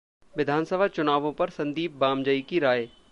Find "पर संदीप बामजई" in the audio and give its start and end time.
1.33-2.41